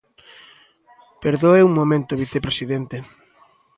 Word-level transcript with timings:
Perdoe 1.23 1.61
un 1.67 1.71
momento, 1.79 2.19
vicepresidente. 2.23 2.97